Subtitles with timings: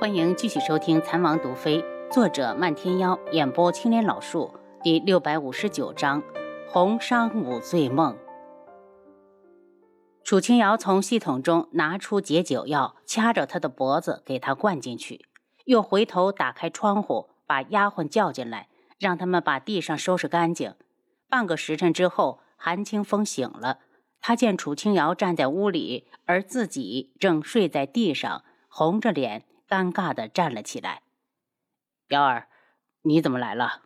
[0.00, 1.78] 欢迎继续收听《残王毒妃》，
[2.12, 6.20] 作者漫天妖，演播青莲老树，第六百五十九章
[6.68, 8.12] 《红商五醉梦》。
[10.24, 15.26] 楚清瑶从系统中拿出解酒药，掐着他的脖子给他灌进去，
[15.64, 18.68] 又回头打开窗户，把丫鬟叫进来，
[18.98, 20.74] 让他们把地上收拾干净。
[21.28, 23.78] 半个时辰之后，韩清风醒了，
[24.20, 29.44] 他见楚清瑶站在屋里，而自己正睡在地上，红着脸。
[29.68, 31.02] 尴尬的站了起来，
[32.08, 32.48] 幺儿，
[33.02, 33.82] 你怎么来了？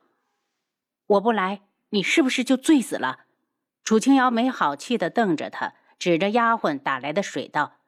[1.06, 3.20] 我不来，你是不是就醉死了？
[3.84, 7.78] 楚清瑶没好气的瞪着他，指着丫鬟打来的水道：“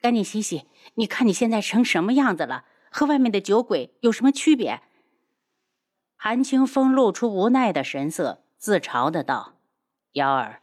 [0.00, 4.82] 赶紧洗洗，你看你现在成什么样子了，和外面的酒鬼有什么区别？”
[6.14, 9.54] 韩清风露出无奈的神色，自嘲的道
[10.12, 10.62] ：“幺儿，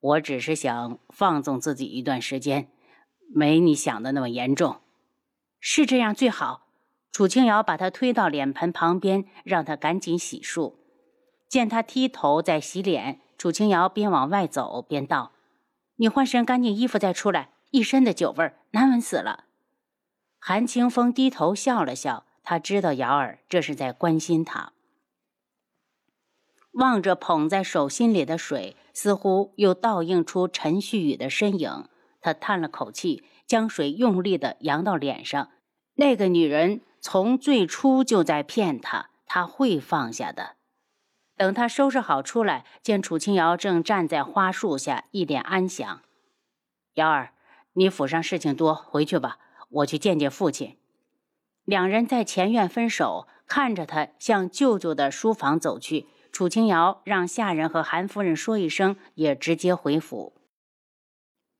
[0.00, 2.70] 我只是想放纵自己一段时间，
[3.34, 4.82] 没你想的那么严重。”
[5.68, 6.68] 是这样最好。
[7.10, 10.76] 楚清瑶把他推到脸盆旁边，让他赶紧洗漱。
[11.48, 15.32] 见他低头在洗脸，楚清瑶边往外走边道
[15.98, 19.46] ：“你换身干净衣服再出来，一身的酒味难闻死了。”
[20.38, 24.72] 韩清风低头笑了笑，他知道瑶儿这是在关心他。
[26.74, 31.88] 望着捧在手心里的水，似乎又倒映出陈旭宇的身影，
[32.20, 35.50] 他叹了口气，将水用力地扬到脸上。
[35.96, 40.56] 那个女人从最初就在骗他，他会放下的。
[41.36, 46.02] 等他收拾好出来，见楚清瑶正站在花树下，一脸安详。
[46.94, 47.32] 瑶儿，
[47.74, 50.78] 你府上事情多，回去吧，我去见见父亲。
[51.64, 56.06] 两人在前院分手，看着他向舅舅的书房走去。
[56.32, 60.34] 楚清瑶让下人和韩夫人说一声，也直接回府。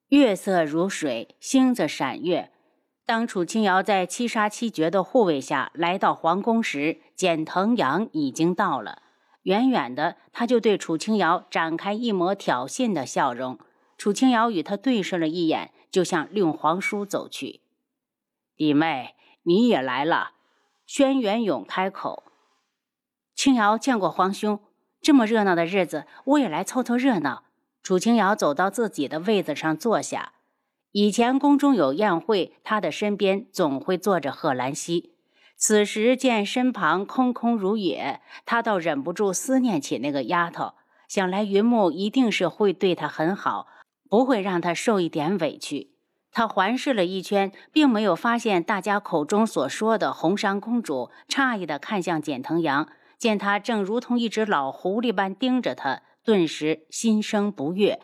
[0.08, 2.52] 月色如水，星子闪月。
[3.06, 9.00] 当楚清瑶在七杀七绝的护卫下来到皇宫时，简腾阳已经到了。
[9.42, 13.60] 远远的，他就对楚清瑶展开一抹挑衅的笑容。
[13.96, 17.60] 楚清瑶与他对视了一眼，就向令皇叔走去。
[18.56, 19.14] 弟妹，
[19.44, 20.32] 你也来了。
[20.84, 22.24] 轩辕勇开口
[23.36, 24.58] ：“清瑶见过皇兄，
[25.00, 27.44] 这么热闹的日子，我也来凑凑热闹。”
[27.84, 30.32] 楚清瑶走到自己的位子上坐下。
[30.98, 35.12] 以前宫中有宴会，他的身边总会坐着贺兰溪。
[35.54, 40.72] 此时见身旁空空如也，他倒忍不住思念起那个丫头。
[41.06, 43.66] 想来云木一定是会对她很好，
[44.08, 45.90] 不会让她受一点委屈。
[46.32, 58.00] 他环视了一圈，并没有发现大家口中所说的红裳公主，诧异地看向简腾阳，见他正如同一只老狐狸般盯着他，顿时心生不悦。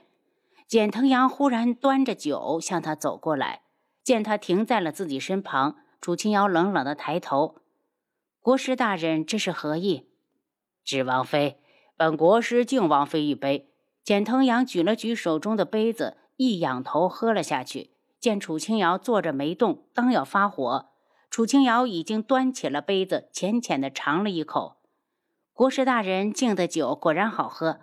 [0.72, 3.60] 简腾阳忽然端着酒向他走过来，
[4.02, 7.56] 见他停在了自己身旁，楚清瑶冷冷的抬头
[8.40, 10.08] ：“国师大人，这是何意
[10.82, 11.60] ？”“指王妃，
[11.94, 13.68] 本国师敬王妃一杯。”
[14.02, 17.90] 简腾阳举了举手中的杯子，一仰头喝了下去。
[18.18, 20.88] 见楚清瑶坐着没动，刚要发火，
[21.28, 24.78] 楚清瑶已经端起了杯子，浅浅的尝了一口。
[25.52, 27.80] 国师大人敬的酒果然好喝。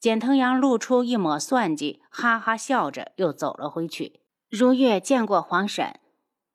[0.00, 4.20] 简腾阳露出一抹算计，哈哈笑着又走了回去。
[4.48, 5.98] 如月见过皇婶。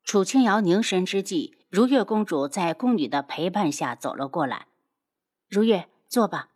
[0.02, 4.66] 楚清瑶凝神之际，如月公主在宫女的陪伴下走了过来。
[5.48, 6.48] 如月，坐吧。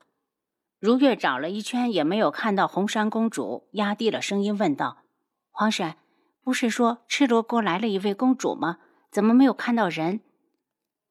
[0.78, 4.98] 如月找了一圈也没有看到红山公主，压低了声音问道
[5.50, 5.96] ：“皇婶，
[6.42, 8.78] 不是说赤罗国来了一位公主吗？
[9.10, 10.20] 怎么没有看到人？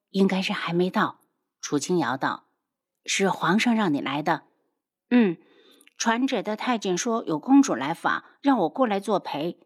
[0.09, 1.19] 应该是还没到。”
[1.61, 2.45] 楚清瑶道
[3.05, 4.43] ：“是皇上让你来的。
[5.11, 5.37] ”“嗯。”
[5.97, 9.57] 传旨的太监说有公主来访，让我过来作陪。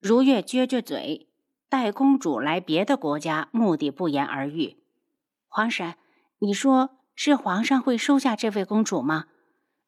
[0.00, 1.28] 如月撅撅嘴，
[1.68, 4.76] 带公主来别的国家，目的不言而喻。
[5.48, 5.94] 皇婶，
[6.38, 9.26] 你说是皇上会收下这位公主吗？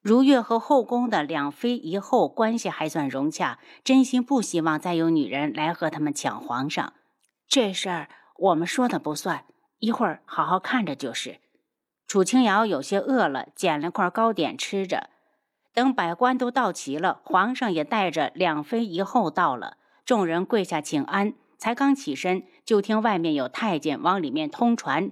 [0.02, 6.94] 如月和后宫的两妃一后关系还算融洽，真心不希望再有女人来和他们抢皇上。
[7.46, 9.44] 这事儿我们说的不算，
[9.78, 11.38] 一会儿好好看着就是。
[12.06, 15.10] 楚清瑶有些饿了，捡了块糕点吃着。
[15.72, 21.34] 等百官都到齐了，皇上也带着两妃一后到了，众人跪下请安。
[21.56, 25.10] 才刚起身，就听外面有太监往里面通传：“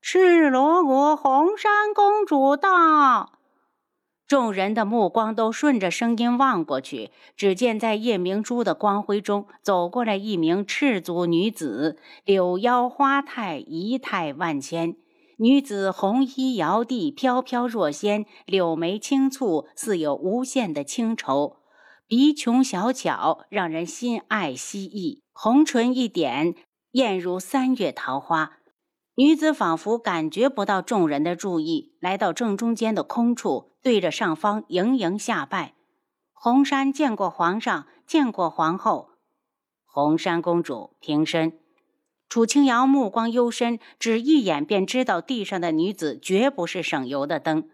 [0.00, 3.32] 赤罗国红山公主到。”
[4.28, 14.96] 众人的目光都顺着声音望过去，只见在夜明珠的光辉中走过来一名赤足女子，柳腰花态，仪态万千。
[15.38, 21.56] 女子红衣摇地，飘飘若仙；柳眉轻蹙，似有无限的清愁；
[22.06, 26.54] 鼻琼小巧，让人心爱惜意；红唇一点，
[26.92, 28.58] 艳如三月桃花。
[29.14, 35.74] 女子仿佛感觉不到众人的注意，来到正中间的空处，对着上方盈盈下拜。
[36.32, 39.10] 红山见过皇上，见过皇后。
[39.84, 41.61] 红山公主平身。
[42.32, 47.68] 楚清瑶目光幽深，只一眼便知道地上的女子绝不是省油的灯。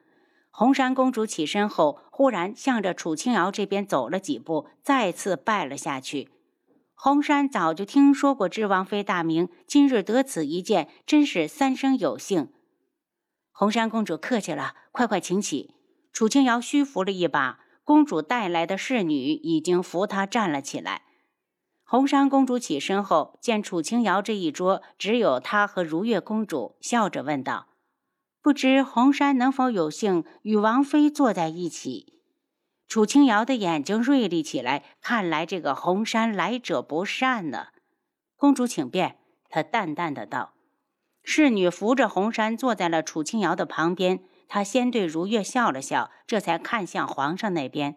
[0.51, 6.31] 红山公主起身后，忽然向着楚清瑶这边走了几步，再次拜了下去。
[6.97, 12.49] 红山早就听说过知王妃大名，今日得此一见，真是三生有幸。
[13.53, 15.77] 红山公主客气了，快快请起。
[16.13, 21.03] 楚清瑶虚扶了一把，公主带来的侍女已经扶她站了起来。
[21.90, 27.69] 红山公主起身后，见楚清瑶这一桌只有她和如月公主，笑着问道
[28.43, 32.20] ：“不知红山能否有幸与王妃坐在一起？”
[32.87, 37.69] 楚清瑶的眼睛锐利起来，看来这个红山来者不善呢。
[38.37, 39.17] 公主请便，
[39.49, 40.52] 她淡淡的道。
[41.25, 47.96] 侍女扶着红山坐在了楚清瑶的旁边，她先对如月笑了笑，这才看向皇上那边。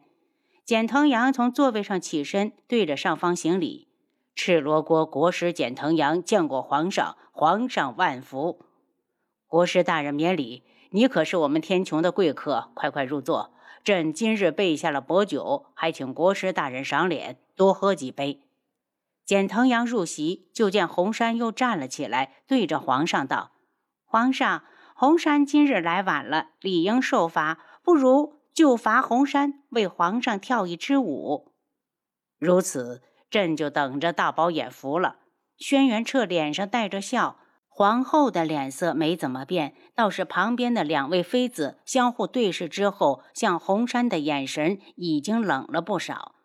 [0.64, 3.88] 简腾阳从座位上起身，对着上方行礼
[4.36, 8.66] ：“赤罗国国师简腾阳见过皇上，皇上万福。
[9.48, 13.54] 国师大人免礼，你可是我们天穹的贵客，快快入座。”
[13.84, 18.42] 朕今日备下了薄酒，还请国师大人赏脸，多喝几杯。
[19.26, 23.54] 简腾阳入席，就见红山又站了起来，对着皇上道
[24.06, 24.64] ：“皇上，
[24.94, 31.54] 红山今日来晚了，理应受罚，不如就罚红山为皇上跳一支舞。
[32.38, 35.18] 如此，朕就等着大饱眼福了。”
[35.58, 37.38] 轩辕彻脸上带着笑。
[37.74, 46.36] 皇后的脸色没怎么变，倒是旁边的两位妃子相互对视之后，向红山的眼神已经冷了不少。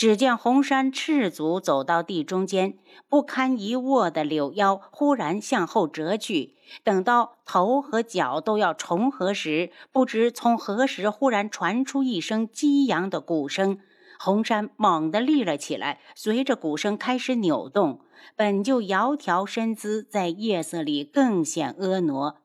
[0.00, 13.78] 只见红山赤足走到地中间，不堪一握的柳腰忽然向后折去，等到头和脚都要重合时，不知从何时忽然传出一声激扬的鼓声。
[14.18, 18.00] 红山猛地立了起来，随着鼓声开始扭动。
[18.34, 22.36] 本就窈窕身姿，在夜色里更显婀娜。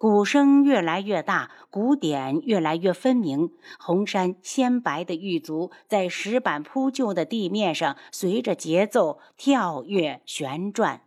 [0.00, 3.50] 鼓声越来越大，鼓点越来越分明。
[3.78, 11.02] 红山鲜白的玉足在石板铺就的地面上，随着节奏跳跃旋转，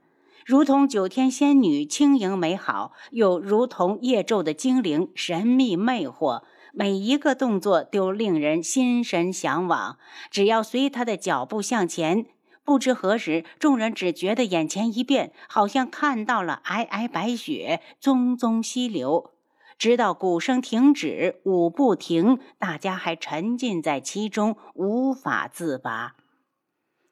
[0.46, 6.44] 如同九天仙女轻盈美好，又如同夜昼的精灵神秘魅惑。
[6.72, 9.98] 每一个动作都令人心神向往，
[10.30, 12.28] 只要随他的脚步向前，
[12.66, 19.32] 不知何时，众人只觉得眼前一变，好像看到了皑皑白雪，淙淙溪流。
[19.78, 26.16] 直到鼓声停止，舞不停，大家还沉浸在其中，无法自拔。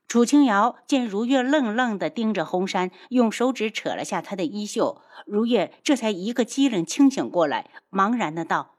[0.07, 8.75] 楚清瑶见如月愣愣地盯着红山，用手指扯了下他的衣袖，如月这才一个机灵清醒过来，茫然的道。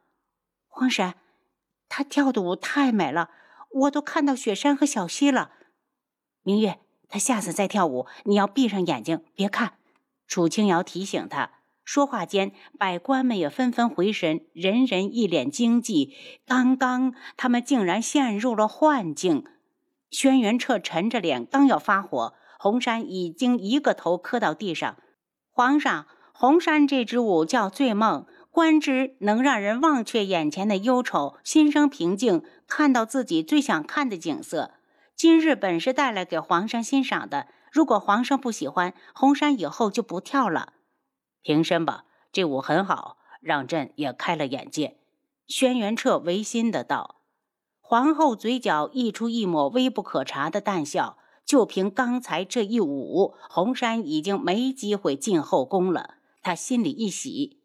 [0.68, 1.14] 黄山，
[1.88, 3.30] 他跳的舞太美了，
[3.72, 5.50] 我都看到雪山和小溪了。
[6.44, 6.78] 明月，
[7.08, 9.74] 他下次再跳舞，你要闭上眼睛，别看。
[10.26, 11.50] 楚清瑶提醒他。
[11.84, 16.14] 说话间，百官们也纷纷回神，人人一脸惊悸。
[16.46, 19.44] 刚刚他们竟然陷入了幻境。
[20.10, 24.96] 轩辕彻沉着脸，刚要发火，红山已经一个头磕到地上。
[25.50, 28.26] 皇上，红山这支舞叫醉梦。
[28.50, 34.72] 观之能让人忘却眼前的忧愁，心生平静，看到自己最想看的景色。
[35.22, 40.72] 今日本是带来给皇上欣赏的，如果皇上不喜欢，红山以后就不跳了。
[41.42, 44.98] 平身吧，这舞很好，让朕也开了眼界。
[45.46, 47.20] 轩辕彻违心的道。
[47.80, 56.16] 皇后嘴角溢出一抹微不可察的淡笑，就凭刚才这一舞，红山已经没机会进后宫了。
[56.42, 57.60] 她心里一喜。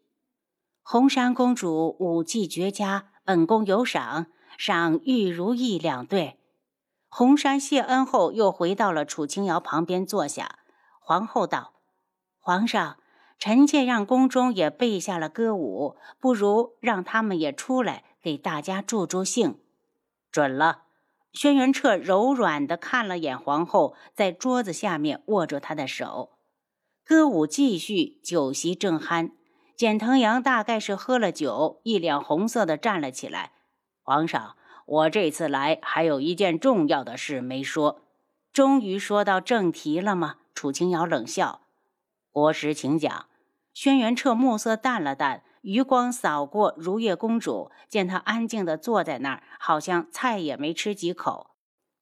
[0.84, 6.37] 红山公主舞技绝佳，本宫有赏，赏玉如意两对。
[7.08, 10.58] 红山谢恩后，又回到了楚清瑶旁边坐下。
[11.00, 11.74] 皇后道
[12.38, 12.98] ：“皇上，
[13.38, 19.58] 臣妾让宫中也备下了歌舞，不如让他们也出来给大家助助兴。”
[20.30, 20.82] 准了。
[21.32, 26.38] 轩辕彻柔软地看了眼皇后，在桌子下面握住她的手。
[27.04, 29.32] 歌舞继续，酒席正酣。
[29.76, 33.52] 简腾阳大概是喝了酒，一脸红色的站了起来。
[34.02, 34.56] 皇上，
[34.88, 38.00] 我这次来还有一件重要的事没说。
[38.54, 40.36] 终于说到正题了吗？
[40.54, 41.60] 楚清瑶冷笑。
[42.32, 43.26] 国师，请讲。
[43.74, 51.50] 轩辕彻目色淡了淡，余光扫过如月公主，见她安静的坐在那儿，好像菜也没吃几口。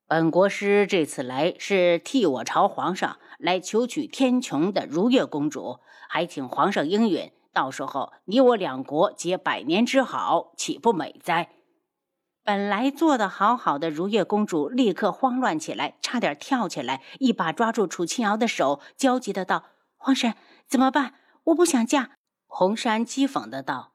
[0.06, 7.32] 本国师这次来是替我朝皇上来求娶天穹的如月公主，还请皇上应允。
[7.52, 11.48] 到时候你我两国结百年之好，岂不美哉？
[12.46, 19.64] 本来坐得好好的如月公主立刻慌乱起来，差点跳起来，一把抓住楚清瑶的手，焦急的道
[19.98, 20.32] ：“皇上，
[20.68, 21.14] 怎么办？
[21.46, 22.10] 我不想嫁。”
[22.46, 23.94] 红山讥讽的道：“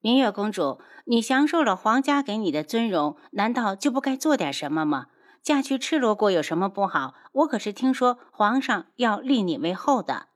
[0.00, 5.06] 明月公主，你享受了皇家给你的尊荣，难道就不该做点什么吗？”
[5.42, 7.14] 嫁去赤罗国有什么不好？
[7.32, 10.28] 我可是听说皇上要立你为后的。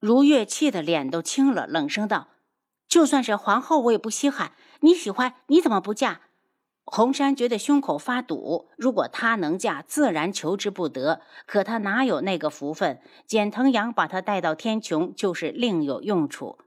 [0.00, 2.28] 如月气的脸都青了，冷声道
[2.88, 4.52] ：“就算是皇后，我也不稀罕。
[4.80, 6.22] 你喜欢，你怎么不嫁？”
[6.84, 8.68] 红山觉得胸口发堵。
[8.76, 11.22] 如果他能嫁，自然求之不得。
[11.46, 13.00] 可他哪有那个福分？
[13.26, 16.58] 简藤阳把他带到天穹，就是另有用处。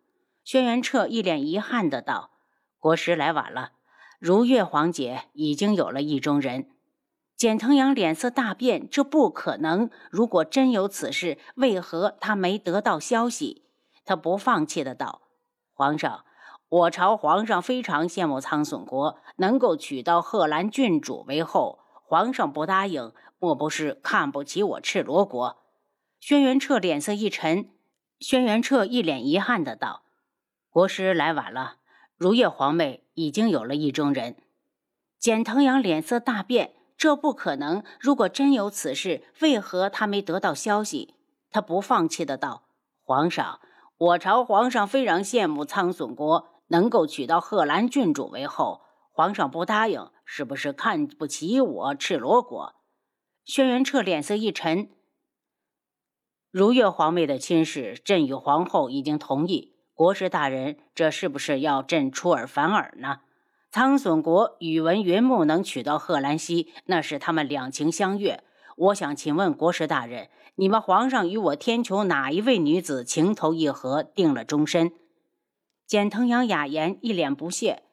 [0.44, 2.32] 轩辕彻一脸遗憾的道
[2.80, 3.72] ：“国师来晚了。
[4.20, 6.70] 如月皇姐已经有了意中人。”
[7.36, 9.90] 简腾阳脸色大变，这不可能！
[10.10, 13.66] 如果真有此事，为何他没得到消息？
[14.06, 15.24] 他不放弃的道
[15.76, 16.24] ：“皇上，
[16.76, 21.80] 我朝皇上非常羡慕苍隼国能够娶到贺兰郡主为后。
[22.04, 25.56] 皇上不答应，莫不是看不起我赤罗国？”
[26.20, 27.70] 轩辕彻脸色一沉，
[28.20, 30.04] 轩辕彻一脸遗憾的道
[30.70, 31.76] ：“国师来晚了，
[32.18, 34.36] 如月皇妹已经有了意中人。”
[35.18, 36.74] 简腾阳脸色大变。
[36.98, 37.84] 这不可能！
[38.00, 41.14] 如果真有此事，为何他没得到消息？
[41.52, 42.64] 他不放弃的道
[43.04, 43.60] ：“皇上，
[43.98, 48.82] 我朝皇上非常羡慕苍隼国能够娶到贺兰郡主为后。
[49.12, 52.76] 皇上不答应，是不是看不起我赤罗国？”
[53.46, 54.90] 轩辕彻脸色一沉
[56.52, 59.76] ：“如月皇妹的亲事，朕与皇后已经同意。
[59.94, 63.22] 国师大人，这是不是要朕出尔反尔呢？”
[63.72, 68.44] 苍隼国宇文云木能娶到贺兰溪，那是他们两情相悦。
[68.78, 74.92] 我想请问国师大人，你们皇上与我天穹哪一位女子情投意合，定了终身？
[75.88, 77.84] 简腾阳哑言，一脸不屑。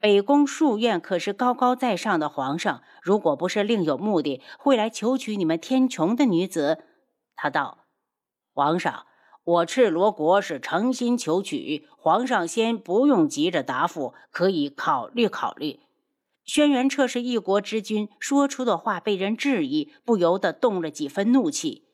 [0.00, 6.84] 北宫庶院可是高高在上的皇上，如果不是另有目的，会来求娶你们天穹的女子？
[7.34, 7.86] 他道
[8.52, 9.06] ：“皇上。”
[9.48, 15.80] 我赤罗国是诚心求娶，皇上先不用急着答复，可以考虑考虑。
[16.44, 21.86] 轩辕彻是一国之君，说出的话被人质疑，不由得动了几分怒气。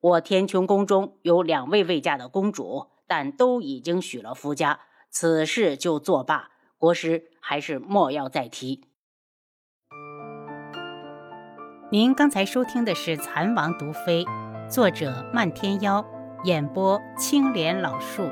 [0.00, 6.50] 我天穹宫中有两位未嫁的公主，但都已经许了夫家，此事就作罢。
[6.78, 8.84] 国师还是莫要再提。
[11.90, 14.24] 您刚才收听的是《蚕王毒妃》，
[14.68, 16.04] 作者漫天妖。
[16.44, 18.28] 演播：青莲老树。